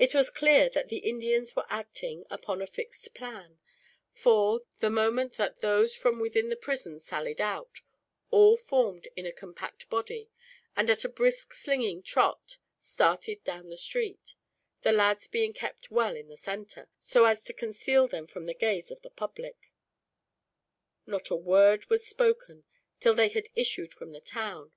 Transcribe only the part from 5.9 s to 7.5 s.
from within the prison sallied